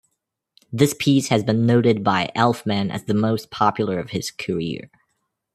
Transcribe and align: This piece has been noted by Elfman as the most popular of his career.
This 0.73 0.95
piece 0.97 1.27
has 1.27 1.43
been 1.43 1.67
noted 1.67 2.03
by 2.03 2.31
Elfman 2.35 2.91
as 2.91 3.03
the 3.03 3.13
most 3.13 3.51
popular 3.51 3.99
of 3.99 4.09
his 4.09 4.31
career. 4.31 4.89